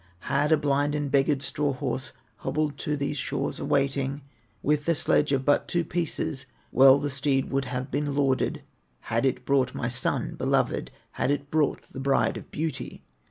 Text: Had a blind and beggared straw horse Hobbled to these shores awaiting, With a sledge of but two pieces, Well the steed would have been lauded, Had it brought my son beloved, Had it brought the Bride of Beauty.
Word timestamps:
Had 0.31 0.51
a 0.51 0.57
blind 0.57 0.95
and 0.95 1.11
beggared 1.11 1.43
straw 1.43 1.73
horse 1.73 2.11
Hobbled 2.37 2.79
to 2.79 2.97
these 2.97 3.17
shores 3.19 3.59
awaiting, 3.59 4.23
With 4.63 4.89
a 4.89 4.95
sledge 4.95 5.31
of 5.31 5.45
but 5.45 5.67
two 5.67 5.83
pieces, 5.85 6.47
Well 6.71 6.97
the 6.97 7.11
steed 7.11 7.51
would 7.51 7.65
have 7.65 7.91
been 7.91 8.15
lauded, 8.15 8.63
Had 9.13 9.27
it 9.27 9.45
brought 9.45 9.75
my 9.75 9.89
son 9.89 10.33
beloved, 10.33 10.89
Had 11.11 11.29
it 11.29 11.51
brought 11.51 11.83
the 11.83 11.99
Bride 11.99 12.35
of 12.37 12.49
Beauty. 12.49 13.03